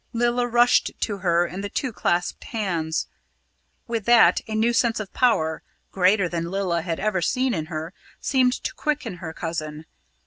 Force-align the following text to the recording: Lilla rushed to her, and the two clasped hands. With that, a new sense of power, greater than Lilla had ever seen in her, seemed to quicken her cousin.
Lilla 0.13 0.47
rushed 0.47 0.89
to 1.01 1.19
her, 1.19 1.45
and 1.45 1.63
the 1.63 1.69
two 1.69 1.93
clasped 1.93 2.43
hands. 2.45 3.05
With 3.85 4.05
that, 4.05 4.41
a 4.47 4.55
new 4.55 4.73
sense 4.73 4.99
of 4.99 5.13
power, 5.13 5.61
greater 5.91 6.27
than 6.27 6.49
Lilla 6.49 6.81
had 6.81 6.99
ever 6.99 7.21
seen 7.21 7.53
in 7.53 7.67
her, 7.67 7.93
seemed 8.19 8.53
to 8.63 8.73
quicken 8.73 9.17
her 9.17 9.31
cousin. 9.31 9.85